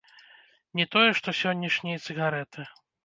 [0.79, 2.61] Не тое што сённяшнія цыгарэты.